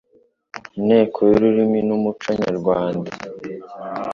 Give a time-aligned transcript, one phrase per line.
[0.77, 3.11] Inteko y'Ururimi n'Umuco nyarwanda